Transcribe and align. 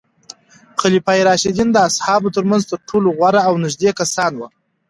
خلفای 0.81 1.19
راشدین 1.29 1.69
د 1.71 1.77
اصحابو 1.89 2.33
ترمنځ 2.35 2.63
تر 2.71 2.79
ټولو 2.89 3.07
غوره 3.17 3.41
او 3.47 3.53
نږدې 3.63 3.89
کسان 3.99 4.31
وو. 4.35 4.47